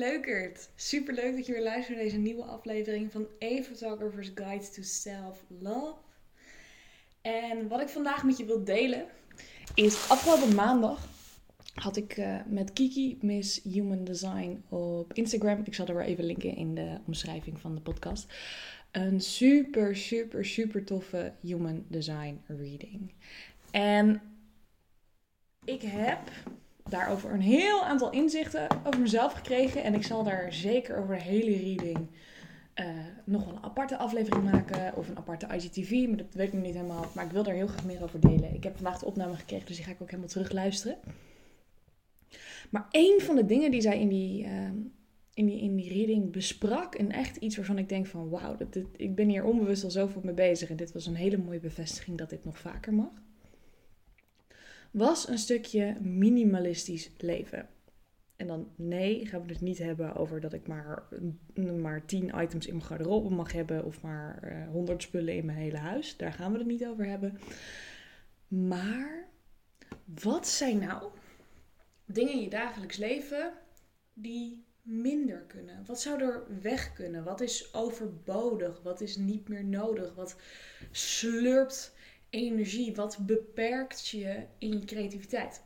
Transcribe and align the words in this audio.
leukert! 0.00 0.70
Super 0.74 1.14
leuk 1.14 1.36
dat 1.36 1.46
je 1.46 1.52
weer 1.52 1.62
luistert 1.62 1.96
naar 1.96 2.04
deze 2.04 2.18
nieuwe 2.18 2.42
aflevering 2.42 3.12
van 3.12 3.26
A 3.44 3.62
Photographer's 3.62 4.30
Guide 4.34 4.68
to 4.68 4.82
Self-Love. 4.82 5.94
En 7.20 7.68
wat 7.68 7.80
ik 7.80 7.88
vandaag 7.88 8.24
met 8.24 8.38
je 8.38 8.44
wil 8.44 8.64
delen 8.64 9.06
is 9.74 10.08
afgelopen 10.08 10.54
maandag 10.54 11.08
had 11.74 11.96
ik 11.96 12.16
uh, 12.16 12.36
met 12.46 12.72
Kiki 12.72 13.18
Miss 13.20 13.62
Human 13.62 14.04
Design 14.04 14.62
op 14.68 15.12
Instagram. 15.12 15.62
Ik 15.64 15.74
zal 15.74 15.86
er 15.86 15.96
weer 15.96 16.04
even 16.04 16.24
linken 16.24 16.56
in 16.56 16.74
de 16.74 16.98
omschrijving 17.06 17.60
van 17.60 17.74
de 17.74 17.80
podcast. 17.80 18.26
Een 18.90 19.20
super, 19.20 19.96
super, 19.96 20.44
super 20.44 20.84
toffe 20.84 21.32
Human 21.40 21.84
Design 21.88 22.40
reading. 22.46 23.12
En 23.70 24.22
ik 25.64 25.82
heb 25.82 26.20
daarover 26.90 27.32
een 27.32 27.40
heel 27.40 27.84
aantal 27.84 28.10
inzichten 28.10 28.66
over 28.84 29.00
mezelf 29.00 29.32
gekregen. 29.32 29.82
En 29.82 29.94
ik 29.94 30.02
zal 30.02 30.24
daar 30.24 30.52
zeker 30.52 30.96
over 30.96 31.14
de 31.14 31.22
hele 31.22 31.56
reading 31.56 32.08
uh, 32.74 32.86
nog 33.24 33.44
wel 33.44 33.54
een 33.54 33.62
aparte 33.62 33.96
aflevering 33.96 34.50
maken. 34.50 34.96
Of 34.96 35.08
een 35.08 35.16
aparte 35.16 35.46
IGTV, 35.46 36.06
maar 36.08 36.16
dat 36.16 36.34
weet 36.34 36.46
ik 36.46 36.52
nog 36.52 36.62
niet 36.62 36.74
helemaal. 36.74 37.06
Maar 37.14 37.24
ik 37.24 37.30
wil 37.30 37.42
daar 37.42 37.54
heel 37.54 37.66
graag 37.66 37.84
meer 37.84 38.02
over 38.02 38.20
delen. 38.20 38.54
Ik 38.54 38.64
heb 38.64 38.76
vandaag 38.76 38.98
de 38.98 39.06
opname 39.06 39.34
gekregen, 39.34 39.66
dus 39.66 39.76
die 39.76 39.84
ga 39.84 39.90
ik 39.90 40.02
ook 40.02 40.10
helemaal 40.10 40.30
terug 40.30 40.52
luisteren. 40.52 40.98
Maar 42.70 42.86
een 42.90 43.18
van 43.20 43.36
de 43.36 43.46
dingen 43.46 43.70
die 43.70 43.80
zij 43.80 44.00
in 44.00 44.08
die, 44.08 44.44
uh, 44.44 44.50
in 45.34 45.46
die, 45.46 45.60
in 45.60 45.76
die 45.76 45.92
reading 45.92 46.32
besprak. 46.32 46.94
En 46.94 47.12
echt 47.12 47.36
iets 47.36 47.56
waarvan 47.56 47.78
ik 47.78 47.88
denk 47.88 48.06
van 48.06 48.28
wauw, 48.28 48.56
ik 48.96 49.14
ben 49.14 49.28
hier 49.28 49.44
onbewust 49.44 49.84
al 49.84 49.90
zoveel 49.90 50.20
mee 50.24 50.34
bezig. 50.34 50.70
En 50.70 50.76
dit 50.76 50.92
was 50.92 51.06
een 51.06 51.14
hele 51.14 51.38
mooie 51.38 51.60
bevestiging 51.60 52.18
dat 52.18 52.30
dit 52.30 52.44
nog 52.44 52.58
vaker 52.58 52.94
mag 52.94 53.12
was 54.90 55.28
een 55.28 55.38
stukje 55.38 55.96
minimalistisch 56.00 57.10
leven. 57.18 57.68
En 58.36 58.46
dan 58.46 58.72
nee, 58.76 59.26
gaan 59.26 59.46
we 59.46 59.52
het 59.52 59.60
niet 59.60 59.78
hebben 59.78 60.14
over 60.14 60.40
dat 60.40 60.52
ik 60.52 60.66
maar, 60.66 61.08
maar 61.80 62.04
10 62.04 62.32
items 62.36 62.66
in 62.66 62.74
mijn 62.76 62.86
garderobe 62.86 63.34
mag 63.34 63.52
hebben 63.52 63.84
of 63.84 64.02
maar 64.02 64.42
eh, 64.42 64.68
100 64.68 65.02
spullen 65.02 65.34
in 65.34 65.44
mijn 65.44 65.58
hele 65.58 65.76
huis. 65.76 66.16
Daar 66.16 66.32
gaan 66.32 66.52
we 66.52 66.58
het 66.58 66.66
niet 66.66 66.86
over 66.86 67.06
hebben. 67.06 67.38
Maar 68.48 69.28
wat 70.22 70.48
zijn 70.48 70.78
nou 70.78 71.10
dingen 72.04 72.32
in 72.32 72.40
je 72.40 72.50
dagelijks 72.50 72.96
leven 72.96 73.52
die 74.12 74.64
minder 74.82 75.40
kunnen? 75.40 75.84
Wat 75.86 76.00
zou 76.00 76.22
er 76.22 76.60
weg 76.60 76.92
kunnen? 76.92 77.24
Wat 77.24 77.40
is 77.40 77.74
overbodig? 77.74 78.82
Wat 78.82 79.00
is 79.00 79.16
niet 79.16 79.48
meer 79.48 79.64
nodig? 79.64 80.14
Wat 80.14 80.36
slurpt 80.90 81.94
energie? 82.30 82.94
Wat 82.94 83.18
beperkt 83.26 84.08
je 84.08 84.46
in 84.58 84.72
je 84.72 84.84
creativiteit? 84.84 85.62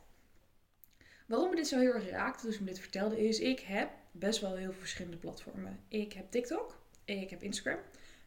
Waarom 1.25 1.49
me 1.49 1.55
dit 1.55 1.67
zo 1.67 1.79
heel 1.79 1.93
erg 1.93 2.09
raakte, 2.09 2.45
dus 2.45 2.55
ik 2.55 2.61
me 2.61 2.67
dit 2.67 2.79
vertelde, 2.79 3.27
is 3.27 3.39
ik 3.39 3.59
heb 3.59 3.89
best 4.11 4.41
wel 4.41 4.55
heel 4.55 4.71
veel 4.71 4.79
verschillende 4.79 5.17
platformen. 5.17 5.79
Ik 5.87 6.13
heb 6.13 6.31
TikTok, 6.31 6.79
ik 7.05 7.29
heb 7.29 7.43
Instagram, 7.43 7.79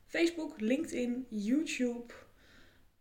Facebook, 0.06 0.60
LinkedIn, 0.60 1.26
YouTube. 1.28 2.12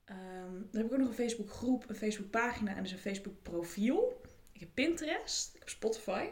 Um, 0.09 0.67
dan 0.71 0.81
heb 0.81 0.85
ik 0.85 0.91
ook 0.91 0.97
nog 0.97 1.07
een 1.07 1.13
Facebook 1.13 1.49
groep, 1.49 1.89
een 1.89 1.95
Facebook 1.95 2.29
pagina 2.29 2.75
en 2.75 2.83
dus 2.83 2.91
een 2.91 2.97
Facebook 2.97 3.41
profiel. 3.41 4.21
Ik 4.51 4.59
heb 4.59 4.69
Pinterest, 4.73 5.53
ik 5.53 5.59
heb 5.59 5.69
Spotify, 5.69 6.29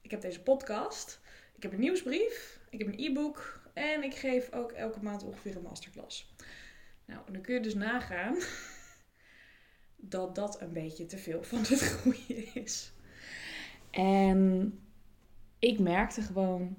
ik 0.00 0.10
heb 0.10 0.20
deze 0.20 0.42
podcast, 0.42 1.20
ik 1.56 1.62
heb 1.62 1.72
een 1.72 1.80
nieuwsbrief, 1.80 2.60
ik 2.70 2.78
heb 2.78 2.88
een 2.88 2.98
e-book 2.98 3.60
en 3.72 4.02
ik 4.02 4.14
geef 4.14 4.52
ook 4.52 4.72
elke 4.72 5.02
maand 5.02 5.22
ongeveer 5.22 5.56
een 5.56 5.62
masterclass. 5.62 6.31
Nou, 7.12 7.32
dan 7.32 7.42
kun 7.42 7.54
je 7.54 7.60
dus 7.60 7.74
nagaan 7.74 8.36
dat 9.96 10.34
dat 10.34 10.60
een 10.60 10.72
beetje 10.72 11.06
te 11.06 11.18
veel 11.18 11.42
van 11.42 11.58
het 11.58 11.80
groeien 11.92 12.54
is. 12.54 12.92
En 13.90 14.72
ik 15.58 15.78
merkte 15.78 16.22
gewoon, 16.22 16.76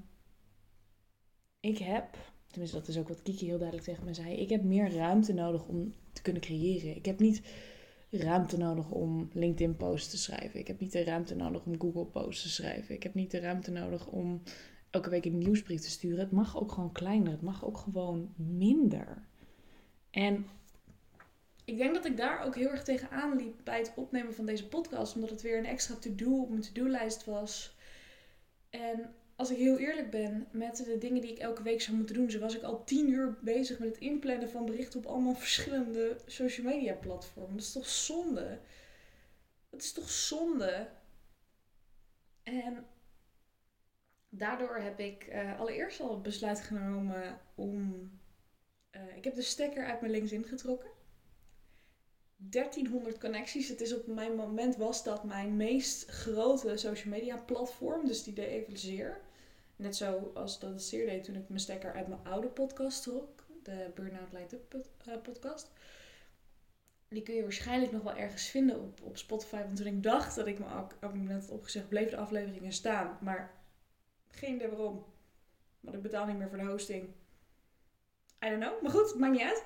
ik 1.60 1.78
heb, 1.78 2.18
tenminste 2.48 2.78
dat 2.78 2.88
is 2.88 2.98
ook 2.98 3.08
wat 3.08 3.22
Kiki 3.22 3.46
heel 3.46 3.58
duidelijk 3.58 3.88
tegen 3.88 4.06
me 4.06 4.14
zei, 4.14 4.36
ik 4.36 4.50
heb 4.50 4.64
meer 4.64 4.94
ruimte 4.94 5.34
nodig 5.34 5.66
om 5.66 5.94
te 6.14 6.22
kunnen 6.22 6.42
creëren. 6.42 6.96
Ik 6.96 7.06
heb 7.06 7.20
niet 7.20 7.42
ruimte 8.10 8.58
nodig 8.58 8.90
om 8.90 9.30
LinkedIn 9.34 9.76
posts 9.76 10.10
te 10.10 10.18
schrijven. 10.18 10.60
Ik 10.60 10.68
heb 10.68 10.80
niet 10.80 10.92
de 10.92 11.04
ruimte 11.04 11.36
nodig 11.36 11.66
om 11.66 11.80
Google 11.80 12.06
posts 12.06 12.42
te 12.42 12.50
schrijven. 12.50 12.96
Ik 12.96 13.04
heb 13.04 13.14
niet 13.14 13.32
de 13.32 13.40
ruimte 13.40 13.72
nodig 13.72 14.08
om 14.08 14.42
elke 14.90 15.10
week 15.10 15.26
een 15.26 15.38
nieuwsbrief 15.38 15.82
te 15.82 15.90
sturen. 15.90 16.20
Het 16.20 16.32
mag 16.32 16.62
ook 16.62 16.72
gewoon 16.72 16.92
kleiner. 16.92 17.32
Het 17.32 17.42
mag 17.42 17.66
ook 17.66 17.78
gewoon 17.78 18.34
minder. 18.36 19.28
En 20.14 20.48
ik 21.66 21.78
denk 21.78 21.94
dat 21.94 22.06
ik 22.06 22.18
daar 22.18 22.44
ook 22.46 22.56
heel 22.56 22.70
erg 22.70 22.84
tegenaan 22.84 23.36
liep 23.36 23.56
bij 23.64 23.78
het 23.78 23.92
opnemen 23.96 24.34
van 24.34 24.46
deze 24.46 24.68
podcast. 24.68 25.16
Omdat 25.16 25.30
het 25.30 25.42
weer 25.42 25.58
een 25.58 25.66
extra 25.66 25.96
to-do 25.96 26.42
op 26.42 26.50
mijn 26.50 26.62
to-do-lijst 26.62 27.26
was. 27.26 27.76
En 28.70 29.16
als 29.36 29.52
ik 29.52 29.58
heel 29.58 29.78
eerlijk 29.78 30.10
ben 30.10 30.48
met 30.52 30.78
de 30.78 30.98
dingen 30.98 31.22
die 31.22 31.32
ik 31.32 31.40
elke 31.40 31.64
week 31.64 31.82
zou 31.82 31.98
moeten 31.98 32.16
doen, 32.16 32.32
zo 32.32 32.40
was 32.40 32.56
ik 32.56 32.64
al 32.64 32.84
tien 32.84 33.10
uur 33.10 33.38
bezig 33.42 33.80
met 33.80 33.88
het 33.88 33.98
inplannen 33.98 34.50
van 34.50 34.66
berichten 34.66 35.00
op 35.00 35.06
allemaal 35.06 35.36
verschillende 35.46 36.18
social 36.26 36.66
media 36.66 36.94
platformen. 36.94 37.56
Dat 37.56 37.66
is 37.66 37.72
toch 37.72 37.88
zonde? 37.88 38.60
Dat 39.70 39.82
is 39.82 39.92
toch 39.92 40.10
zonde? 40.10 40.90
En 42.44 42.86
daardoor 44.30 44.76
heb 44.76 45.00
ik 45.00 45.28
uh, 45.30 45.60
allereerst 45.60 46.00
al 46.00 46.12
het 46.12 46.24
besluit 46.24 46.62
genomen 46.62 47.40
om 47.56 48.10
uh, 48.96 49.16
ik 49.16 49.24
heb 49.24 49.36
de 49.36 49.42
stekker 49.42 49.86
uit 49.86 50.02
mijn 50.02 50.12
LinkedIn 50.12 50.44
getrokken. 50.44 50.90
1300 52.50 53.20
connecties. 53.20 53.70
Het 53.70 53.82
is 53.82 53.96
op 53.96 54.08
mijn 54.08 54.36
moment 54.36 54.76
was 54.76 55.04
dat 55.04 55.24
mijn 55.24 55.56
meest 55.56 56.10
grote 56.10 56.78
social 56.78 57.14
media 57.14 57.38
platform. 57.38 58.06
Dus 58.06 58.24
die 58.24 58.34
deed 58.34 58.48
even 58.48 58.78
zeer. 58.78 59.22
Net 59.76 59.96
zoals 59.96 60.60
dat 60.60 60.70
het 60.70 60.84
zeer 60.84 61.06
deed 61.06 61.24
toen 61.24 61.36
ik 61.36 61.48
mijn 61.50 61.60
stekker 61.60 61.94
uit 61.94 62.08
mijn 62.08 62.24
oude 62.24 62.48
podcast 62.48 63.04
trok. 63.04 63.46
De 63.64 63.92
Burnout 63.96 64.32
Light 64.32 64.54
Up 64.54 64.76
eh, 65.06 65.22
podcast. 65.22 65.72
Die 67.08 67.24
kun 67.24 67.34
je 67.34 67.42
waarschijnlijk 67.42 67.92
nog 67.92 68.02
wel 68.04 68.16
ergens 68.16 68.48
vinden 68.48 68.82
op, 68.82 69.02
op 69.02 69.18
Spotify. 69.18 69.62
Want 69.62 69.76
toen 69.76 69.86
ik 69.86 70.04
dacht 70.04 70.36
dat 70.36 70.48
ik 70.48 70.60
me 70.60 70.66
ook, 71.02 71.14
net 71.14 71.50
opgezegd, 71.50 71.90
bleef 71.90 72.10
de 72.10 72.18
afleveringen 72.18 72.72
staan. 72.72 73.18
Maar 73.22 73.64
geen 74.30 74.56
idee 74.56 74.68
waarom. 74.68 75.06
Want 75.80 75.96
ik 75.96 76.02
betaal 76.02 76.26
niet 76.26 76.38
meer 76.38 76.50
voor 76.50 76.58
de 76.58 76.66
hosting. 76.66 77.10
I 78.44 78.50
don't 78.50 78.62
know. 78.62 78.82
Maar 78.82 78.92
goed, 78.92 79.16
maakt 79.16 79.34
niet 79.34 79.42
uit. 79.42 79.64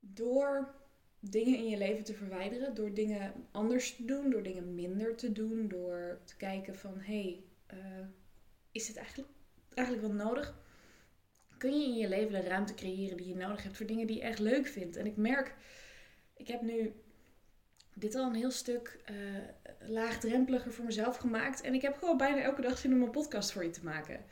Door 0.00 0.74
dingen 1.20 1.58
in 1.58 1.68
je 1.68 1.78
leven 1.78 2.04
te 2.04 2.14
verwijderen, 2.14 2.74
door 2.74 2.94
dingen 2.94 3.32
anders 3.50 3.96
te 3.96 4.04
doen, 4.04 4.30
door 4.30 4.42
dingen 4.42 4.74
minder 4.74 5.16
te 5.16 5.32
doen, 5.32 5.68
door 5.68 6.20
te 6.24 6.36
kijken 6.36 6.76
van 6.76 6.98
hé, 6.98 7.22
hey, 7.22 7.44
uh, 7.78 8.06
is 8.72 8.86
dit 8.86 8.96
eigenlijk, 8.96 9.28
eigenlijk 9.74 10.06
wel 10.06 10.26
nodig? 10.26 10.54
Kun 11.58 11.80
je 11.80 11.86
in 11.86 11.96
je 11.96 12.08
leven 12.08 12.32
de 12.32 12.48
ruimte 12.48 12.74
creëren 12.74 13.16
die 13.16 13.28
je 13.28 13.36
nodig 13.36 13.62
hebt 13.62 13.76
voor 13.76 13.86
dingen 13.86 14.06
die 14.06 14.16
je 14.16 14.22
echt 14.22 14.38
leuk 14.38 14.66
vindt? 14.66 14.96
En 14.96 15.06
ik 15.06 15.16
merk, 15.16 15.54
ik 16.34 16.48
heb 16.48 16.62
nu 16.62 16.94
dit 17.94 18.14
al 18.14 18.26
een 18.26 18.34
heel 18.34 18.50
stuk 18.50 19.00
uh, 19.10 19.16
laagdrempeliger 19.88 20.72
voor 20.72 20.84
mezelf 20.84 21.16
gemaakt. 21.16 21.60
En 21.60 21.74
ik 21.74 21.82
heb 21.82 21.96
gewoon 21.96 22.16
bijna 22.16 22.42
elke 22.42 22.62
dag 22.62 22.78
zin 22.78 22.92
om 22.92 23.02
een 23.02 23.10
podcast 23.10 23.52
voor 23.52 23.64
je 23.64 23.70
te 23.70 23.84
maken 23.84 24.24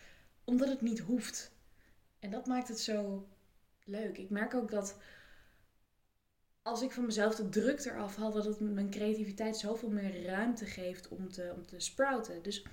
omdat 0.49 0.69
het 0.69 0.81
niet 0.81 0.99
hoeft. 0.99 1.53
En 2.19 2.31
dat 2.31 2.47
maakt 2.47 2.69
het 2.69 2.81
zo 2.81 3.29
leuk. 3.85 4.19
Ik 4.19 4.31
merk 4.31 4.55
ook 4.55 4.71
dat 4.71 4.97
als 6.63 6.83
ik 6.83 6.93
van 6.93 7.07
mezelf 7.07 7.35
de 7.35 7.49
druk 7.49 7.85
eraf 7.85 8.17
haal, 8.17 8.33
dat 8.33 8.45
het 8.45 8.61
mijn 8.61 8.91
creativiteit 8.91 9.57
zoveel 9.57 9.91
meer 9.91 10.25
ruimte 10.25 10.67
geeft 10.67 11.09
om 11.09 11.33
te, 11.33 11.53
om 11.57 11.67
te 11.67 11.81
sprouten. 11.81 12.43
Dus 12.43 12.65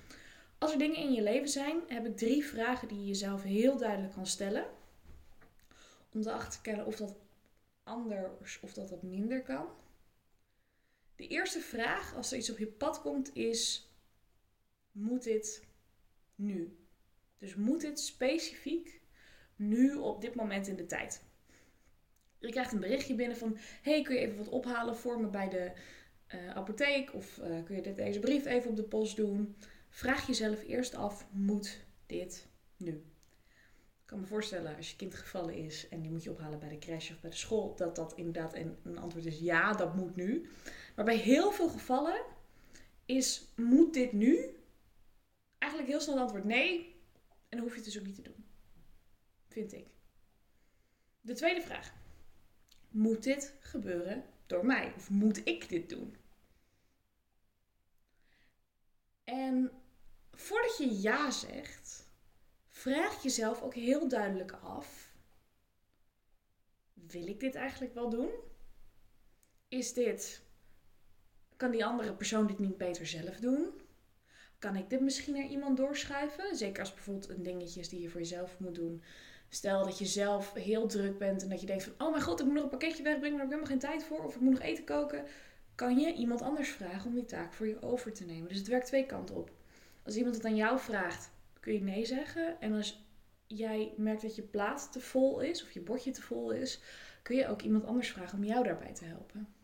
als 0.58 0.72
er 0.72 0.78
dingen 0.78 0.96
in 0.96 1.12
je 1.12 1.22
leven 1.22 1.48
zijn, 1.48 1.80
heb 1.86 2.06
ik 2.06 2.16
drie 2.16 2.44
vragen 2.44 2.88
die 2.88 2.98
je 2.98 3.06
jezelf 3.06 3.42
heel 3.42 3.76
duidelijk 3.76 4.12
kan 4.12 4.26
stellen. 4.26 4.64
Om 6.12 6.22
te 6.22 6.60
kennen 6.62 6.86
of 6.86 6.96
dat 6.96 7.14
anders 7.82 8.60
of 8.60 8.72
dat 8.72 8.88
dat 8.88 9.02
minder 9.02 9.42
kan. 9.42 9.66
De 11.16 11.26
eerste 11.26 11.60
vraag, 11.60 12.14
als 12.14 12.32
er 12.32 12.38
iets 12.38 12.50
op 12.50 12.58
je 12.58 12.66
pad 12.66 13.00
komt, 13.00 13.34
is: 13.34 13.90
moet 14.92 15.22
dit 15.22 15.64
nu? 16.34 16.85
Dus 17.38 17.54
moet 17.54 17.82
het 17.82 18.00
specifiek 18.00 19.00
nu 19.56 19.94
op 19.94 20.20
dit 20.20 20.34
moment 20.34 20.66
in 20.66 20.76
de 20.76 20.86
tijd? 20.86 21.24
Je 22.38 22.50
krijgt 22.50 22.72
een 22.72 22.80
berichtje 22.80 23.14
binnen 23.14 23.36
van: 23.36 23.56
hey, 23.82 24.02
kun 24.02 24.14
je 24.14 24.20
even 24.20 24.36
wat 24.36 24.48
ophalen 24.48 24.96
voor 24.96 25.20
me 25.20 25.26
bij 25.26 25.48
de 25.48 25.72
uh, 26.34 26.50
apotheek? 26.50 27.14
Of 27.14 27.38
uh, 27.38 27.64
kun 27.64 27.76
je 27.76 27.82
dit, 27.82 27.96
deze 27.96 28.20
brief 28.20 28.44
even 28.44 28.70
op 28.70 28.76
de 28.76 28.82
post 28.82 29.16
doen? 29.16 29.56
Vraag 29.88 30.26
jezelf 30.26 30.62
eerst 30.66 30.94
af: 30.94 31.26
moet 31.30 31.84
dit 32.06 32.46
nu? 32.76 32.90
Ik 34.02 34.12
kan 34.12 34.20
me 34.20 34.26
voorstellen 34.26 34.76
als 34.76 34.90
je 34.90 34.96
kind 34.96 35.14
gevallen 35.14 35.54
is 35.54 35.88
en 35.88 36.00
die 36.00 36.10
moet 36.10 36.22
je 36.22 36.30
ophalen 36.30 36.58
bij 36.58 36.68
de 36.68 36.78
crash 36.78 37.10
of 37.10 37.20
bij 37.20 37.30
de 37.30 37.36
school, 37.36 37.74
dat 37.76 37.96
dat 37.96 38.12
inderdaad 38.16 38.54
een, 38.54 38.76
een 38.82 38.98
antwoord 38.98 39.26
is: 39.26 39.38
ja, 39.38 39.72
dat 39.72 39.94
moet 39.94 40.16
nu. 40.16 40.48
Maar 40.96 41.04
bij 41.04 41.16
heel 41.16 41.52
veel 41.52 41.68
gevallen 41.68 42.22
is: 43.04 43.52
moet 43.56 43.94
dit 43.94 44.12
nu? 44.12 44.56
Eigenlijk 45.58 45.92
heel 45.92 46.00
snel 46.00 46.14
het 46.14 46.22
antwoord 46.22 46.44
nee. 46.44 46.95
En 47.48 47.56
dan 47.56 47.60
hoef 47.60 47.70
je 47.70 47.76
het 47.76 47.84
dus 47.84 47.98
ook 47.98 48.06
niet 48.06 48.14
te 48.14 48.22
doen. 48.22 48.44
Vind 49.46 49.72
ik. 49.72 49.86
De 51.20 51.34
tweede 51.34 51.60
vraag. 51.60 51.94
Moet 52.88 53.22
dit 53.22 53.54
gebeuren 53.60 54.24
door 54.46 54.66
mij? 54.66 54.92
Of 54.96 55.10
moet 55.10 55.46
ik 55.48 55.68
dit 55.68 55.88
doen? 55.88 56.16
En 59.24 59.70
voordat 60.32 60.78
je 60.78 61.00
ja 61.00 61.30
zegt, 61.30 62.08
vraag 62.68 63.22
jezelf 63.22 63.62
ook 63.62 63.74
heel 63.74 64.08
duidelijk 64.08 64.52
af: 64.52 65.14
wil 66.92 67.26
ik 67.26 67.40
dit 67.40 67.54
eigenlijk 67.54 67.94
wel 67.94 68.10
doen? 68.10 68.30
Is 69.68 69.92
dit. 69.92 70.44
Kan 71.56 71.70
die 71.70 71.84
andere 71.84 72.14
persoon 72.14 72.46
dit 72.46 72.58
niet 72.58 72.78
beter 72.78 73.06
zelf 73.06 73.36
doen? 73.36 73.80
Kan 74.58 74.76
ik 74.76 74.90
dit 74.90 75.00
misschien 75.00 75.34
naar 75.34 75.46
iemand 75.46 75.76
doorschuiven? 75.76 76.56
Zeker 76.56 76.80
als 76.80 76.94
bijvoorbeeld 76.94 77.28
een 77.28 77.42
dingetje 77.42 77.80
is 77.80 77.88
die 77.88 78.00
je 78.00 78.08
voor 78.08 78.20
jezelf 78.20 78.58
moet 78.58 78.74
doen. 78.74 79.02
Stel 79.48 79.84
dat 79.84 79.98
je 79.98 80.06
zelf 80.06 80.52
heel 80.52 80.86
druk 80.86 81.18
bent 81.18 81.42
en 81.42 81.48
dat 81.48 81.60
je 81.60 81.66
denkt 81.66 81.84
van... 81.84 82.06
Oh 82.06 82.10
mijn 82.10 82.22
god, 82.22 82.40
ik 82.40 82.46
moet 82.46 82.54
nog 82.54 82.62
een 82.62 82.68
pakketje 82.68 83.02
wegbrengen, 83.02 83.36
maar 83.36 83.46
ik 83.46 83.50
heb 83.50 83.60
helemaal 83.60 83.80
geen 83.80 83.90
tijd 83.90 84.04
voor. 84.04 84.24
Of 84.24 84.34
ik 84.34 84.40
moet 84.40 84.52
nog 84.52 84.62
eten 84.62 84.84
koken. 84.84 85.24
Kan 85.74 85.98
je 85.98 86.12
iemand 86.12 86.42
anders 86.42 86.68
vragen 86.68 87.08
om 87.08 87.14
die 87.14 87.24
taak 87.24 87.52
voor 87.52 87.66
je 87.66 87.82
over 87.82 88.12
te 88.12 88.24
nemen. 88.24 88.48
Dus 88.48 88.58
het 88.58 88.68
werkt 88.68 88.86
twee 88.86 89.06
kanten 89.06 89.36
op. 89.36 89.50
Als 90.02 90.16
iemand 90.16 90.34
het 90.34 90.44
aan 90.44 90.56
jou 90.56 90.78
vraagt, 90.78 91.30
kun 91.60 91.72
je 91.72 91.82
nee 91.82 92.04
zeggen. 92.04 92.60
En 92.60 92.72
als 92.72 93.04
jij 93.46 93.92
merkt 93.96 94.22
dat 94.22 94.36
je 94.36 94.42
plaat 94.42 94.92
te 94.92 95.00
vol 95.00 95.40
is 95.40 95.62
of 95.62 95.70
je 95.70 95.80
bordje 95.80 96.10
te 96.10 96.22
vol 96.22 96.50
is... 96.50 96.80
kun 97.22 97.36
je 97.36 97.48
ook 97.48 97.62
iemand 97.62 97.84
anders 97.84 98.10
vragen 98.10 98.38
om 98.38 98.44
jou 98.44 98.64
daarbij 98.64 98.94
te 98.94 99.04
helpen. 99.04 99.55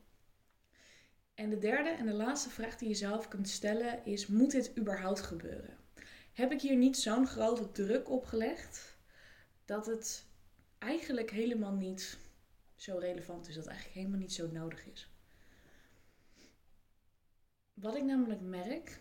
En 1.34 1.50
de 1.50 1.58
derde 1.58 1.88
en 1.88 2.06
de 2.06 2.12
laatste 2.12 2.50
vraag 2.50 2.76
die 2.76 2.88
je 2.88 2.94
zelf 2.94 3.28
kunt 3.28 3.48
stellen 3.48 4.04
is: 4.04 4.26
moet 4.26 4.50
dit 4.50 4.78
überhaupt 4.78 5.20
gebeuren? 5.20 5.76
Heb 6.32 6.52
ik 6.52 6.60
hier 6.60 6.76
niet 6.76 6.96
zo'n 6.96 7.26
grote 7.26 7.72
druk 7.72 8.10
op 8.10 8.24
gelegd 8.24 8.96
dat 9.64 9.86
het 9.86 10.24
eigenlijk 10.78 11.30
helemaal 11.30 11.74
niet 11.74 12.18
zo 12.76 12.98
relevant 12.98 13.48
is, 13.48 13.54
dat 13.54 13.64
het 13.64 13.72
eigenlijk 13.72 14.00
helemaal 14.00 14.20
niet 14.20 14.32
zo 14.32 14.50
nodig 14.52 14.86
is? 14.86 15.10
Wat 17.74 17.96
ik 17.96 18.02
namelijk 18.02 18.40
merk, 18.40 19.00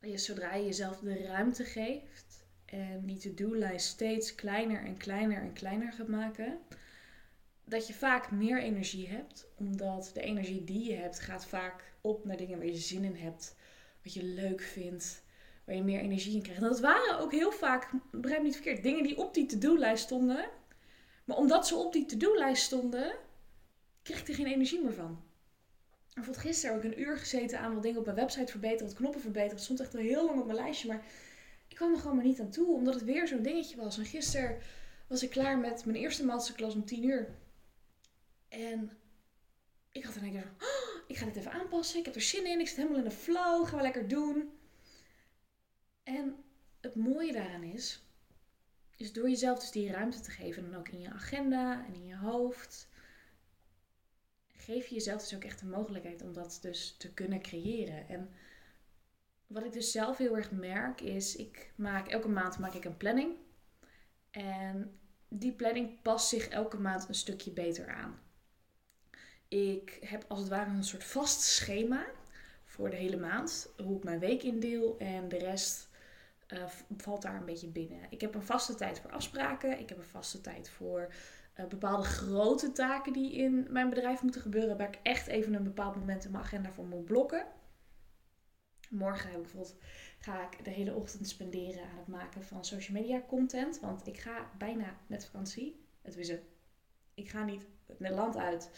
is 0.00 0.24
zodra 0.24 0.54
je 0.54 0.64
jezelf 0.64 0.98
de 0.98 1.22
ruimte 1.22 1.64
geeft 1.64 2.46
en 2.64 3.06
die 3.06 3.18
to-do-lijst 3.18 3.86
steeds 3.86 4.34
kleiner 4.34 4.84
en 4.84 4.96
kleiner 4.96 5.42
en 5.42 5.52
kleiner 5.52 5.92
gaat 5.92 6.08
maken, 6.08 6.58
dat 7.68 7.86
je 7.86 7.94
vaak 7.94 8.30
meer 8.30 8.62
energie 8.62 9.08
hebt. 9.08 9.46
Omdat 9.56 10.10
de 10.14 10.20
energie 10.20 10.64
die 10.64 10.90
je 10.90 10.96
hebt 10.96 11.20
gaat 11.20 11.46
vaak 11.46 11.92
op 12.00 12.24
naar 12.24 12.36
dingen 12.36 12.58
waar 12.58 12.66
je 12.66 12.76
zin 12.76 13.04
in 13.04 13.16
hebt. 13.16 13.56
Wat 14.02 14.14
je 14.14 14.24
leuk 14.24 14.60
vindt. 14.60 15.24
Waar 15.64 15.74
je 15.74 15.82
meer 15.82 16.00
energie 16.00 16.34
in 16.34 16.42
krijgt. 16.42 16.62
En 16.62 16.68
dat 16.68 16.80
waren 16.80 17.18
ook 17.18 17.32
heel 17.32 17.52
vaak, 17.52 17.90
begrijp 18.10 18.40
me 18.40 18.46
niet 18.46 18.56
verkeerd, 18.56 18.82
dingen 18.82 19.02
die 19.02 19.18
op 19.18 19.34
die 19.34 19.46
to-do-lijst 19.46 20.04
stonden. 20.04 20.48
Maar 21.24 21.36
omdat 21.36 21.66
ze 21.66 21.76
op 21.76 21.92
die 21.92 22.06
to-do-lijst 22.06 22.62
stonden, 22.62 23.14
kreeg 24.02 24.20
ik 24.20 24.28
er 24.28 24.34
geen 24.34 24.46
energie 24.46 24.82
meer 24.82 24.92
van. 24.92 25.24
Bijvoorbeeld 26.14 26.46
gisteren 26.46 26.76
ik 26.76 26.84
een 26.84 27.00
uur 27.00 27.16
gezeten 27.16 27.60
aan 27.60 27.74
wat 27.74 27.82
dingen 27.82 27.98
op 27.98 28.04
mijn 28.04 28.16
website 28.16 28.50
verbeteren, 28.50 28.86
wat 28.86 28.96
knoppen 28.96 29.20
verbeteren. 29.20 29.54
Het 29.54 29.64
stond 29.64 29.80
echt 29.80 29.94
al 29.94 30.00
heel 30.00 30.26
lang 30.26 30.40
op 30.40 30.46
mijn 30.46 30.58
lijstje, 30.58 30.88
maar 30.88 31.04
ik 31.68 31.76
kwam 31.76 31.92
er 31.92 31.98
gewoon 31.98 32.16
maar 32.16 32.24
niet 32.24 32.40
aan 32.40 32.50
toe, 32.50 32.74
omdat 32.74 32.94
het 32.94 33.04
weer 33.04 33.28
zo'n 33.28 33.42
dingetje 33.42 33.76
was. 33.76 33.98
En 33.98 34.04
gisteren 34.04 34.58
was 35.08 35.22
ik 35.22 35.30
klaar 35.30 35.58
met 35.58 35.84
mijn 35.84 35.98
eerste 35.98 36.24
masterclass 36.24 36.74
om 36.74 36.84
10 36.84 37.04
uur. 37.04 37.34
En 38.56 38.90
ik 39.92 40.04
had 40.04 40.18
keer 40.20 40.52
oh, 40.60 41.02
ik 41.06 41.16
ga 41.16 41.24
dit 41.24 41.36
even 41.36 41.52
aanpassen. 41.52 41.98
Ik 41.98 42.04
heb 42.04 42.14
er 42.14 42.20
zin 42.20 42.46
in. 42.46 42.60
Ik 42.60 42.68
zit 42.68 42.76
helemaal 42.76 42.98
in 42.98 43.04
de 43.04 43.10
flow. 43.10 43.66
Gaan 43.66 43.76
we 43.76 43.82
lekker 43.82 44.08
doen. 44.08 44.58
En 46.02 46.44
het 46.80 46.94
mooie 46.94 47.32
daaraan 47.32 47.62
is, 47.62 48.04
is 48.96 49.12
door 49.12 49.28
jezelf 49.28 49.58
dus 49.58 49.70
die 49.70 49.90
ruimte 49.90 50.20
te 50.20 50.30
geven. 50.30 50.64
En 50.64 50.70
dan 50.70 50.78
ook 50.78 50.88
in 50.88 51.00
je 51.00 51.10
agenda 51.10 51.86
en 51.86 51.94
in 51.94 52.06
je 52.06 52.16
hoofd. 52.16 52.88
Geef 54.46 54.86
je 54.86 54.94
jezelf 54.94 55.20
dus 55.20 55.34
ook 55.34 55.44
echt 55.44 55.60
de 55.60 55.66
mogelijkheid 55.66 56.22
om 56.22 56.32
dat 56.32 56.58
dus 56.60 56.96
te 56.96 57.14
kunnen 57.14 57.42
creëren. 57.42 58.08
En 58.08 58.30
wat 59.46 59.64
ik 59.64 59.72
dus 59.72 59.90
zelf 59.90 60.16
heel 60.16 60.36
erg 60.36 60.50
merk 60.50 61.00
is, 61.00 61.36
ik 61.36 61.72
maak 61.76 62.08
elke 62.08 62.28
maand 62.28 62.58
maak 62.58 62.74
ik 62.74 62.84
een 62.84 62.96
planning. 62.96 63.36
En 64.30 65.00
die 65.28 65.52
planning 65.52 66.02
past 66.02 66.28
zich 66.28 66.48
elke 66.48 66.78
maand 66.78 67.08
een 67.08 67.14
stukje 67.14 67.50
beter 67.50 67.88
aan. 67.88 68.24
Ik 69.48 69.98
heb 70.00 70.24
als 70.28 70.38
het 70.38 70.48
ware 70.48 70.70
een 70.70 70.84
soort 70.84 71.04
vast 71.04 71.40
schema 71.40 72.06
voor 72.64 72.90
de 72.90 72.96
hele 72.96 73.16
maand. 73.16 73.68
Hoe 73.84 73.96
ik 73.96 74.04
mijn 74.04 74.18
week 74.18 74.42
indeel 74.42 74.98
en 74.98 75.28
de 75.28 75.38
rest 75.38 75.88
uh, 76.48 76.64
valt 76.96 77.22
daar 77.22 77.34
een 77.34 77.44
beetje 77.44 77.68
binnen. 77.68 78.06
Ik 78.10 78.20
heb 78.20 78.34
een 78.34 78.42
vaste 78.42 78.74
tijd 78.74 79.00
voor 79.00 79.10
afspraken. 79.10 79.78
Ik 79.78 79.88
heb 79.88 79.98
een 79.98 80.04
vaste 80.04 80.40
tijd 80.40 80.70
voor 80.70 81.14
uh, 81.60 81.66
bepaalde 81.66 82.04
grote 82.04 82.72
taken 82.72 83.12
die 83.12 83.32
in 83.32 83.66
mijn 83.70 83.88
bedrijf 83.88 84.22
moeten 84.22 84.40
gebeuren. 84.40 84.76
Waar 84.76 84.88
ik 84.88 85.00
echt 85.02 85.26
even 85.26 85.54
een 85.54 85.64
bepaald 85.64 85.96
moment 85.96 86.24
in 86.24 86.30
mijn 86.30 86.44
agenda 86.44 86.72
voor 86.72 86.86
moet 86.86 87.04
blokken. 87.04 87.46
Morgen 88.90 89.26
heb 89.26 89.36
ik 89.36 89.42
bijvoorbeeld, 89.42 89.76
ga 90.18 90.50
ik 90.50 90.64
de 90.64 90.70
hele 90.70 90.94
ochtend 90.94 91.28
spenderen 91.28 91.82
aan 91.82 91.98
het 91.98 92.06
maken 92.06 92.42
van 92.42 92.64
social 92.64 93.00
media 93.00 93.22
content. 93.26 93.80
Want 93.80 94.06
ik 94.06 94.18
ga 94.18 94.50
bijna 94.58 94.96
met 95.06 95.24
vakantie. 95.24 95.84
Het 96.02 96.16
is 96.16 96.32
ik 97.14 97.28
ga 97.28 97.44
niet 97.44 97.66
het 97.86 98.10
land 98.10 98.36
uit 98.36 98.70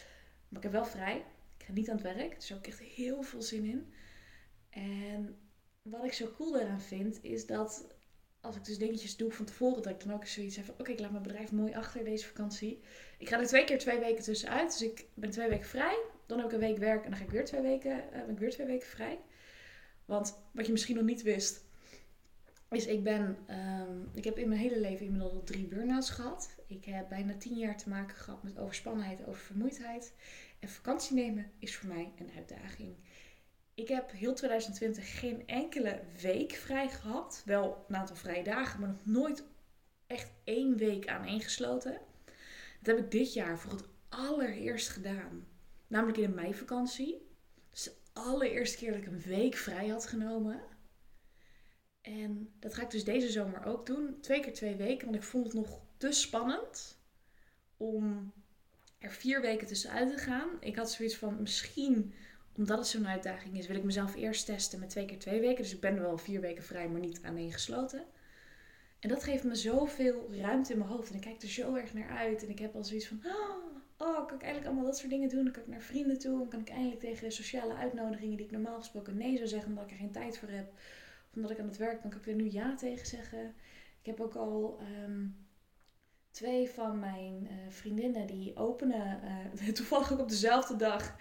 maar 0.49 0.57
ik 0.57 0.63
heb 0.63 0.71
wel 0.71 0.85
vrij. 0.85 1.25
Ik 1.57 1.65
ga 1.65 1.71
niet 1.73 1.89
aan 1.89 1.97
het 1.97 2.15
werk. 2.15 2.35
Dus 2.35 2.51
ik 2.51 2.67
echt 2.67 2.79
heel 2.79 3.23
veel 3.23 3.41
zin 3.41 3.63
in. 3.63 3.93
En 4.69 5.37
wat 5.81 6.03
ik 6.03 6.13
zo 6.13 6.31
cool 6.31 6.51
daaraan 6.51 6.81
vind, 6.81 7.23
is 7.23 7.45
dat 7.45 7.87
als 8.41 8.55
ik 8.55 8.65
dus 8.65 8.77
dingetjes 8.77 9.17
doe 9.17 9.31
van 9.31 9.45
tevoren, 9.45 9.83
dat 9.83 9.91
ik 9.91 10.03
dan 10.03 10.13
ook 10.13 10.25
zoiets 10.25 10.55
heb 10.55 10.65
van, 10.65 10.75
oké, 10.77 10.91
ik 10.91 10.99
laat 10.99 11.11
mijn 11.11 11.23
bedrijf 11.23 11.51
mooi 11.51 11.73
achter 11.73 12.03
deze 12.03 12.27
vakantie. 12.27 12.81
Ik 13.17 13.29
ga 13.29 13.39
er 13.39 13.47
twee 13.47 13.63
keer 13.63 13.79
twee 13.79 13.99
weken 13.99 14.23
tussenuit. 14.23 14.79
Dus 14.79 14.81
ik 14.81 15.05
ben 15.13 15.29
twee 15.29 15.49
weken 15.49 15.67
vrij. 15.67 15.97
Dan 16.25 16.37
heb 16.37 16.47
ik 16.47 16.53
een 16.53 16.59
week 16.59 16.77
werk 16.77 17.03
en 17.03 17.09
dan 17.09 17.19
ga 17.19 17.25
ik 17.25 17.31
weer 17.31 17.45
twee 17.45 17.61
weken, 17.61 17.91
uh, 17.91 18.11
ben 18.11 18.29
ik 18.29 18.39
weer 18.39 18.51
twee 18.51 18.67
weken 18.67 18.87
vrij. 18.87 19.19
Want 20.05 20.39
wat 20.51 20.65
je 20.65 20.71
misschien 20.71 20.95
nog 20.95 21.05
niet 21.05 21.21
wist, 21.21 21.63
is 22.69 22.85
ik 22.85 23.03
ben, 23.03 23.37
um, 23.49 24.09
ik 24.13 24.23
heb 24.23 24.37
in 24.37 24.47
mijn 24.47 24.61
hele 24.61 24.79
leven 24.79 25.05
inmiddels 25.05 25.33
al 25.33 25.43
drie 25.43 25.67
burn-outs 25.67 26.09
gehad. 26.09 26.55
Ik 26.69 26.85
heb 26.85 27.09
bijna 27.09 27.37
tien 27.37 27.57
jaar 27.57 27.77
te 27.77 27.89
maken 27.89 28.15
gehad 28.15 28.43
met 28.43 28.57
overspannenheid, 28.57 29.25
oververmoeidheid. 29.25 30.13
En 30.59 30.69
vakantie 30.69 31.15
nemen 31.15 31.51
is 31.59 31.75
voor 31.75 31.87
mij 31.89 32.11
een 32.17 32.31
uitdaging. 32.35 32.95
Ik 33.73 33.87
heb 33.87 34.11
heel 34.11 34.33
2020 34.33 35.19
geen 35.19 35.47
enkele 35.47 36.01
week 36.21 36.51
vrij 36.51 36.89
gehad. 36.89 37.41
Wel 37.45 37.85
een 37.87 37.95
aantal 37.95 38.15
vrije 38.15 38.43
dagen, 38.43 38.79
maar 38.79 38.89
nog 38.89 39.05
nooit 39.05 39.43
echt 40.07 40.31
één 40.43 40.77
week 40.77 41.07
aaneengesloten. 41.07 42.01
Dat 42.81 42.95
heb 42.95 43.05
ik 43.05 43.11
dit 43.11 43.33
jaar 43.33 43.59
voor 43.59 43.71
het 43.71 43.87
allereerst 44.09 44.89
gedaan. 44.89 45.47
Namelijk 45.87 46.17
in 46.17 46.23
een 46.23 46.35
meivakantie. 46.35 47.27
Dus 47.69 47.83
de 47.83 47.93
allereerste 48.13 48.77
keer 48.77 48.91
dat 48.91 49.01
ik 49.01 49.07
een 49.07 49.21
week 49.21 49.55
vrij 49.55 49.87
had 49.87 50.05
genomen. 50.05 50.61
En 52.01 52.51
dat 52.59 52.73
ga 52.73 52.81
ik 52.81 52.91
dus 52.91 53.03
deze 53.03 53.29
zomer 53.29 53.65
ook 53.65 53.85
doen. 53.85 54.17
Twee 54.21 54.39
keer 54.39 54.53
twee 54.53 54.75
weken, 54.75 55.05
want 55.05 55.17
ik 55.17 55.23
vond 55.23 55.45
het 55.45 55.53
nog 55.53 55.87
te 55.99 56.11
spannend 56.11 56.97
om 57.77 58.33
er 58.99 59.11
vier 59.11 59.41
weken 59.41 59.67
tussenuit 59.67 60.09
te 60.09 60.17
gaan. 60.17 60.49
Ik 60.59 60.75
had 60.75 60.91
zoiets 60.91 61.15
van, 61.15 61.41
misschien 61.41 62.13
omdat 62.55 62.77
het 62.77 62.87
zo'n 62.87 63.07
uitdaging 63.07 63.57
is, 63.57 63.67
wil 63.67 63.75
ik 63.75 63.83
mezelf 63.83 64.15
eerst 64.15 64.45
testen 64.45 64.79
met 64.79 64.89
twee 64.89 65.05
keer 65.05 65.19
twee 65.19 65.39
weken. 65.39 65.63
Dus 65.63 65.73
ik 65.73 65.79
ben 65.79 66.01
wel 66.01 66.17
vier 66.17 66.41
weken 66.41 66.63
vrij, 66.63 66.89
maar 66.89 66.99
niet 66.99 67.19
aaneengesloten. 67.23 68.03
En 68.99 69.09
dat 69.09 69.23
geeft 69.23 69.43
me 69.43 69.55
zoveel 69.55 70.33
ruimte 70.33 70.71
in 70.71 70.77
mijn 70.77 70.89
hoofd. 70.89 71.09
En 71.09 71.15
ik 71.15 71.21
kijk 71.21 71.41
er 71.41 71.47
zo 71.47 71.75
erg 71.75 71.93
naar 71.93 72.09
uit. 72.09 72.43
En 72.43 72.49
ik 72.49 72.59
heb 72.59 72.75
al 72.75 72.83
zoiets 72.83 73.07
van, 73.07 73.21
oh, 73.25 74.07
oh 74.07 74.27
kan 74.27 74.35
ik 74.35 74.43
eigenlijk 74.43 74.65
allemaal 74.65 74.85
dat 74.85 74.97
soort 74.97 75.09
dingen 75.09 75.29
doen? 75.29 75.43
Dan 75.43 75.53
kan 75.53 75.63
ik 75.63 75.69
naar 75.69 75.81
vrienden 75.81 76.19
toe. 76.19 76.37
Dan 76.37 76.49
kan 76.49 76.59
ik 76.59 76.69
eindelijk 76.69 76.99
tegen 76.99 77.31
sociale 77.31 77.73
uitnodigingen 77.73 78.37
die 78.37 78.45
ik 78.45 78.51
normaal 78.51 78.77
gesproken 78.77 79.17
nee 79.17 79.35
zou 79.35 79.47
zeggen, 79.47 79.69
omdat 79.69 79.83
ik 79.85 79.91
er 79.91 79.97
geen 79.97 80.11
tijd 80.11 80.37
voor 80.37 80.49
heb 80.49 80.71
omdat 81.35 81.51
ik 81.51 81.59
aan 81.59 81.67
het 81.67 81.77
werk 81.77 82.01
ben, 82.01 82.11
kan 82.11 82.19
ik 82.19 82.27
er 82.27 82.35
nu 82.35 82.51
ja 82.51 82.75
tegen 82.75 83.07
zeggen. 83.07 83.53
Ik 83.99 84.05
heb 84.05 84.19
ook 84.19 84.35
al 84.35 84.79
ehm, 84.79 85.27
twee 86.39 86.69
van 86.69 86.99
mijn 86.99 87.43
uh, 87.43 87.49
vriendinnen 87.69 88.27
die 88.27 88.55
openen, 88.55 89.19
uh, 89.61 89.67
toevallig 89.73 90.13
ook 90.13 90.19
op 90.19 90.29
dezelfde 90.29 90.75
dag. 90.75 91.15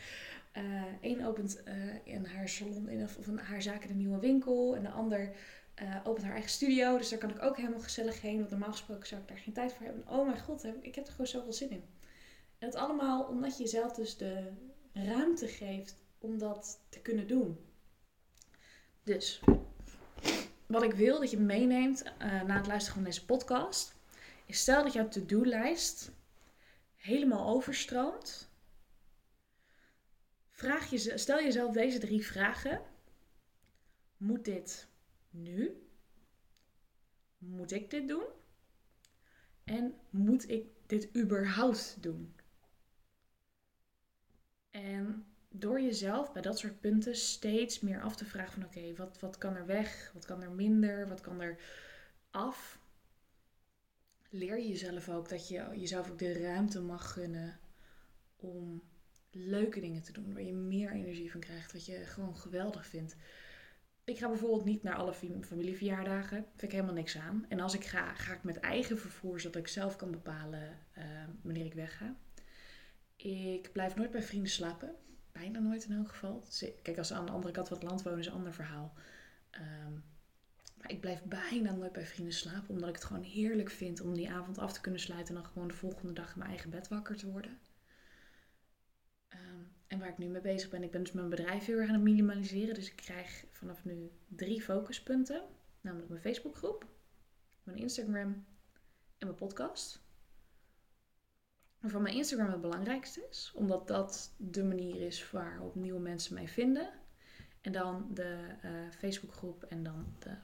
Eén 1.00 1.18
uh, 1.18 1.28
opent 1.28 1.62
in 2.04 2.24
haar 2.24 2.48
salon 2.48 2.88
in, 2.88 3.02
of 3.02 3.26
in 3.26 3.38
haar 3.38 3.62
zaak 3.62 3.84
in 3.84 3.90
een 3.90 3.96
nieuwe 3.96 4.18
winkel. 4.18 4.76
En 4.76 4.82
de 4.82 4.90
ander 4.90 5.30
opent 6.04 6.24
haar 6.24 6.32
eigen 6.32 6.50
studio. 6.50 6.98
Dus 6.98 7.08
daar 7.08 7.18
kan 7.18 7.30
ik 7.30 7.42
ook 7.42 7.56
helemaal 7.56 7.80
gezellig 7.80 8.20
heen. 8.20 8.38
Want 8.38 8.50
normaal 8.50 8.70
gesproken 8.70 9.06
zou 9.06 9.20
ik 9.20 9.28
daar 9.28 9.38
geen 9.38 9.54
tijd 9.54 9.72
voor 9.72 9.86
hebben. 9.86 10.08
Oh 10.08 10.26
mijn 10.26 10.40
god, 10.40 10.64
ik 10.80 10.94
heb 10.94 11.06
er 11.06 11.10
gewoon 11.10 11.26
zoveel 11.26 11.52
zin 11.52 11.70
in. 11.70 11.84
En 12.58 12.70
dat 12.70 12.74
allemaal 12.74 13.24
omdat 13.24 13.56
je 13.56 13.62
jezelf 13.62 13.92
dus 13.92 14.16
de 14.16 14.52
ruimte 14.92 15.46
geeft 15.46 15.96
om 16.18 16.38
dat 16.38 16.80
te 16.88 17.00
kunnen 17.00 17.26
doen. 17.26 17.58
Dus 19.02 19.40
wat 20.66 20.82
ik 20.82 20.92
wil 20.92 21.20
dat 21.20 21.30
je 21.30 21.38
meeneemt 21.38 22.02
na 22.18 22.56
het 22.56 22.66
luisteren 22.66 22.94
van 22.94 23.04
deze 23.04 23.24
podcast, 23.24 23.97
is 24.48 24.60
stel 24.60 24.82
dat 24.82 24.92
jouw 24.92 25.08
to-do-lijst 25.08 26.10
helemaal 26.96 27.48
overstroomt. 27.54 28.50
Vraag 30.50 30.90
je, 30.90 31.18
stel 31.18 31.42
jezelf 31.42 31.72
deze 31.72 31.98
drie 31.98 32.26
vragen. 32.26 32.82
Moet 34.16 34.44
dit 34.44 34.88
nu? 35.30 35.88
Moet 37.38 37.72
ik 37.72 37.90
dit 37.90 38.08
doen? 38.08 38.24
En 39.64 39.94
moet 40.10 40.50
ik 40.50 40.66
dit 40.86 41.16
überhaupt 41.16 41.96
doen? 42.00 42.34
En 44.70 45.26
door 45.48 45.80
jezelf 45.80 46.32
bij 46.32 46.42
dat 46.42 46.58
soort 46.58 46.80
punten 46.80 47.16
steeds 47.16 47.80
meer 47.80 48.02
af 48.02 48.16
te 48.16 48.24
vragen 48.24 48.52
van 48.52 48.64
oké, 48.64 48.94
wat, 48.94 49.20
wat 49.20 49.38
kan 49.38 49.56
er 49.56 49.66
weg? 49.66 50.10
Wat 50.14 50.24
kan 50.24 50.42
er 50.42 50.50
minder? 50.50 51.08
Wat 51.08 51.20
kan 51.20 51.40
er 51.40 51.58
af? 52.30 52.80
Leer 54.28 54.58
je 54.58 54.68
jezelf 54.68 55.08
ook 55.08 55.28
dat 55.28 55.48
je 55.48 55.68
jezelf 55.74 56.10
ook 56.10 56.18
de 56.18 56.32
ruimte 56.32 56.80
mag 56.80 57.12
gunnen 57.12 57.58
om 58.36 58.82
leuke 59.30 59.80
dingen 59.80 60.02
te 60.02 60.12
doen, 60.12 60.32
waar 60.32 60.42
je 60.42 60.52
meer 60.52 60.90
energie 60.92 61.30
van 61.30 61.40
krijgt, 61.40 61.72
wat 61.72 61.86
je 61.86 62.04
gewoon 62.04 62.36
geweldig 62.36 62.86
vindt. 62.86 63.16
Ik 64.04 64.18
ga 64.18 64.28
bijvoorbeeld 64.28 64.64
niet 64.64 64.82
naar 64.82 64.94
alle 64.94 65.14
familieverjaardagen. 65.40 66.36
Vind 66.36 66.62
ik 66.62 66.72
helemaal 66.72 66.94
niks 66.94 67.18
aan. 67.18 67.46
En 67.48 67.60
als 67.60 67.74
ik 67.74 67.84
ga, 67.84 68.14
ga 68.14 68.32
ik 68.34 68.42
met 68.42 68.60
eigen 68.60 68.98
vervoer, 68.98 69.40
zodat 69.40 69.60
ik 69.60 69.68
zelf 69.68 69.96
kan 69.96 70.10
bepalen 70.10 70.78
uh, 70.98 71.04
wanneer 71.42 71.64
ik 71.64 71.74
wegga. 71.74 72.16
Ik 73.16 73.72
blijf 73.72 73.96
nooit 73.96 74.10
bij 74.10 74.22
vrienden 74.22 74.50
slapen. 74.50 74.94
Bijna 75.32 75.58
nooit 75.58 75.84
in 75.84 75.96
elk 75.96 76.08
geval. 76.08 76.44
Kijk, 76.82 76.98
als 76.98 77.08
ze 77.08 77.14
aan 77.14 77.26
de 77.26 77.32
andere 77.32 77.52
kant 77.52 77.68
van 77.68 77.76
het 77.76 77.86
land 77.86 78.02
wonen, 78.02 78.18
is 78.18 78.26
een 78.26 78.32
ander 78.32 78.54
verhaal. 78.54 78.92
Um, 79.84 80.04
maar 80.78 80.90
ik 80.90 81.00
blijf 81.00 81.22
bijna 81.22 81.72
nooit 81.72 81.92
bij 81.92 82.06
vrienden 82.06 82.34
slapen, 82.34 82.68
omdat 82.68 82.88
ik 82.88 82.94
het 82.94 83.04
gewoon 83.04 83.22
heerlijk 83.22 83.70
vind 83.70 84.00
om 84.00 84.14
die 84.14 84.30
avond 84.30 84.58
af 84.58 84.72
te 84.72 84.80
kunnen 84.80 85.00
sluiten 85.00 85.34
en 85.34 85.40
dan 85.40 85.50
gewoon 85.50 85.68
de 85.68 85.74
volgende 85.74 86.12
dag 86.12 86.32
in 86.32 86.38
mijn 86.38 86.50
eigen 86.50 86.70
bed 86.70 86.88
wakker 86.88 87.16
te 87.16 87.30
worden. 87.30 87.58
Um, 89.34 89.72
en 89.86 89.98
waar 89.98 90.08
ik 90.08 90.18
nu 90.18 90.26
mee 90.26 90.40
bezig 90.40 90.70
ben, 90.70 90.82
ik 90.82 90.90
ben 90.90 91.02
dus 91.02 91.12
mijn 91.12 91.28
bedrijf 91.28 91.66
heel 91.66 91.78
erg 91.78 91.88
aan 91.88 91.94
het 91.94 92.02
minimaliseren. 92.02 92.74
Dus 92.74 92.90
ik 92.90 92.96
krijg 92.96 93.44
vanaf 93.50 93.84
nu 93.84 94.10
drie 94.26 94.62
focuspunten. 94.62 95.42
Namelijk 95.80 96.08
mijn 96.08 96.22
Facebookgroep, 96.22 96.86
mijn 97.62 97.78
Instagram 97.78 98.46
en 99.18 99.26
mijn 99.26 99.34
podcast. 99.34 100.06
Waarvan 101.80 102.02
mijn 102.02 102.14
Instagram 102.14 102.50
het 102.50 102.60
belangrijkste 102.60 103.26
is. 103.30 103.52
Omdat 103.54 103.88
dat 103.88 104.34
de 104.36 104.64
manier 104.64 105.00
is 105.00 105.30
waarop 105.30 105.74
nieuwe 105.74 106.00
mensen 106.00 106.34
mij 106.34 106.48
vinden. 106.48 106.92
En 107.60 107.72
dan 107.72 108.14
de 108.14 108.56
uh, 108.64 108.90
Facebookgroep 108.90 109.62
en 109.62 109.82
dan 109.82 110.16
de 110.18 110.36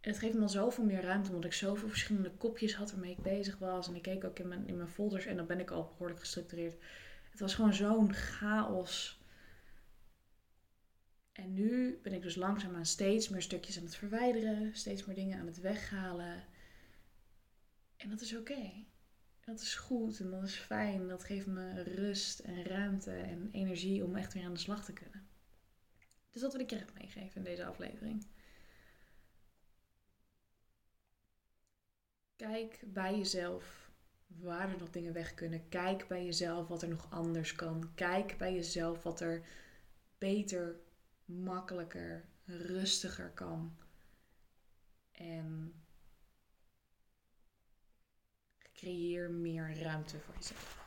En 0.00 0.10
het 0.10 0.18
geeft 0.18 0.34
me 0.34 0.40
al 0.40 0.48
zoveel 0.48 0.84
meer 0.84 1.02
ruimte, 1.02 1.30
omdat 1.30 1.44
ik 1.44 1.52
zoveel 1.52 1.88
verschillende 1.88 2.30
kopjes 2.30 2.74
had 2.74 2.90
waarmee 2.90 3.10
ik 3.10 3.22
bezig 3.22 3.58
was. 3.58 3.88
En 3.88 3.94
ik 3.94 4.02
keek 4.02 4.24
ook 4.24 4.38
in 4.38 4.48
mijn, 4.48 4.66
in 4.68 4.76
mijn 4.76 4.88
folders 4.88 5.26
en 5.26 5.36
dan 5.36 5.46
ben 5.46 5.60
ik 5.60 5.70
al 5.70 5.88
behoorlijk 5.90 6.20
gestructureerd. 6.20 6.82
Het 7.30 7.40
was 7.40 7.54
gewoon 7.54 7.74
zo'n 7.74 8.14
chaos. 8.14 9.20
En 11.32 11.52
nu 11.52 11.98
ben 12.02 12.12
ik 12.12 12.22
dus 12.22 12.34
langzaam 12.34 12.74
aan 12.74 12.86
steeds 12.86 13.28
meer 13.28 13.42
stukjes 13.42 13.78
aan 13.78 13.84
het 13.84 13.96
verwijderen, 13.96 14.76
steeds 14.76 15.04
meer 15.04 15.16
dingen 15.16 15.38
aan 15.38 15.46
het 15.46 15.60
weghalen. 15.60 16.44
En 17.96 18.10
dat 18.10 18.20
is 18.20 18.36
oké. 18.36 18.84
Dat 19.40 19.60
is 19.60 19.74
goed 19.74 20.20
en 20.20 20.30
dat 20.30 20.42
is 20.42 20.56
fijn. 20.56 21.08
Dat 21.08 21.24
geeft 21.24 21.46
me 21.46 21.82
rust 21.82 22.38
en 22.38 22.64
ruimte 22.64 23.10
en 23.10 23.48
energie 23.52 24.04
om 24.04 24.16
echt 24.16 24.32
weer 24.32 24.44
aan 24.44 24.54
de 24.54 24.58
slag 24.58 24.84
te 24.84 24.92
kunnen. 24.92 25.26
Dus 26.30 26.40
dat 26.40 26.52
wil 26.52 26.60
ik 26.60 26.70
je 26.70 26.76
echt 26.76 26.94
meegeven 26.94 27.36
in 27.36 27.42
deze 27.42 27.64
aflevering. 27.64 28.26
Kijk 32.48 32.80
bij 32.86 33.16
jezelf 33.16 33.90
waar 34.26 34.70
er 34.70 34.78
nog 34.78 34.90
dingen 34.90 35.12
weg 35.12 35.34
kunnen. 35.34 35.68
Kijk 35.68 36.08
bij 36.08 36.24
jezelf 36.24 36.68
wat 36.68 36.82
er 36.82 36.88
nog 36.88 37.10
anders 37.10 37.54
kan. 37.54 37.94
Kijk 37.94 38.38
bij 38.38 38.54
jezelf 38.54 39.02
wat 39.02 39.20
er 39.20 39.46
beter, 40.18 40.76
makkelijker, 41.24 42.24
rustiger 42.44 43.30
kan. 43.30 43.76
En 45.12 45.82
creëer 48.72 49.30
meer 49.30 49.80
ruimte 49.80 50.18
voor 50.18 50.34
jezelf. 50.34 50.81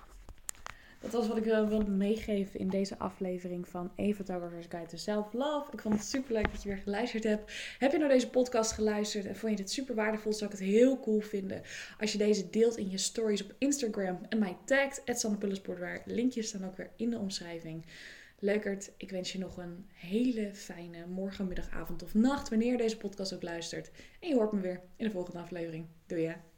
Dat 0.99 1.11
was 1.11 1.27
wat 1.27 1.37
ik 1.37 1.43
wilde 1.43 1.89
meegeven 1.89 2.59
in 2.59 2.69
deze 2.69 2.97
aflevering 2.97 3.67
van 3.67 3.91
Eva 3.95 4.23
Togger's 4.23 4.65
Guide 4.69 4.89
to 4.89 4.97
Self-Love. 4.97 5.71
Ik 5.71 5.81
vond 5.81 5.95
het 5.95 6.03
super 6.03 6.33
leuk 6.33 6.51
dat 6.51 6.63
je 6.63 6.69
weer 6.69 6.77
geluisterd 6.77 7.23
hebt. 7.23 7.53
Heb 7.79 7.91
je 7.91 7.97
naar 7.97 8.09
deze 8.09 8.29
podcast 8.29 8.71
geluisterd 8.71 9.25
en 9.25 9.35
vond 9.35 9.51
je 9.51 9.57
dit 9.57 9.71
super 9.71 9.95
waardevol? 9.95 10.33
Zou 10.33 10.51
ik 10.51 10.57
het 10.57 10.67
heel 10.67 10.99
cool 10.99 11.19
vinden 11.19 11.61
als 11.99 12.11
je 12.11 12.17
deze 12.17 12.49
deelt 12.49 12.77
in 12.77 12.89
je 12.89 12.97
stories 12.97 13.43
op 13.43 13.53
Instagram 13.57 14.19
en 14.29 14.39
mij 14.39 14.57
tagt. 14.65 15.03
waar 15.65 16.01
Linkjes 16.05 16.47
staan 16.47 16.65
ook 16.65 16.77
weer 16.77 16.89
in 16.95 17.09
de 17.09 17.17
omschrijving. 17.19 17.85
Leukert, 18.39 18.91
ik 18.97 19.11
wens 19.11 19.31
je 19.31 19.39
nog 19.39 19.57
een 19.57 19.85
hele 19.93 20.53
fijne 20.53 21.05
morgen, 21.07 21.47
middag, 21.47 21.69
avond 21.69 22.03
of 22.03 22.13
nacht 22.13 22.49
wanneer 22.49 22.71
je 22.71 22.77
deze 22.77 22.97
podcast 22.97 23.33
ook 23.33 23.43
luistert. 23.43 23.91
En 24.19 24.29
je 24.29 24.35
hoort 24.35 24.51
me 24.51 24.59
weer 24.59 24.81
in 24.95 25.05
de 25.05 25.11
volgende 25.11 25.39
aflevering. 25.39 25.85
Doei 26.05 26.21
ja. 26.21 26.54